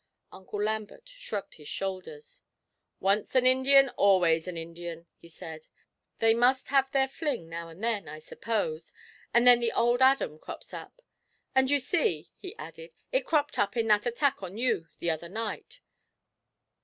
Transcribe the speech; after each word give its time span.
Uncle 0.31 0.59
Lambert 0.63 1.07
shrugged 1.07 1.53
his 1.53 1.67
shoulders: 1.67 2.41
'Once 2.99 3.35
an 3.35 3.45
Indian 3.45 3.89
always 3.89 4.47
an 4.47 4.57
Indian!' 4.57 5.05
he 5.15 5.29
said. 5.29 5.67
'They 6.17 6.33
must 6.33 6.69
have 6.69 6.89
their 6.89 7.07
fling 7.07 7.47
now 7.47 7.69
and 7.69 7.83
then, 7.83 8.07
I 8.09 8.17
suppose, 8.17 8.95
and 9.31 9.45
then 9.45 9.59
the 9.59 9.71
old 9.71 10.01
Adam 10.01 10.39
crops 10.39 10.73
up. 10.73 11.03
And 11.53 11.69
you 11.69 11.79
see,' 11.79 12.31
he 12.35 12.57
added, 12.57 12.95
'it 13.11 13.27
cropped 13.27 13.59
up 13.59 13.77
in 13.77 13.85
that 13.89 14.07
attack 14.07 14.41
on 14.41 14.57
you 14.57 14.87
the 14.97 15.11
other 15.11 15.29
night. 15.29 15.81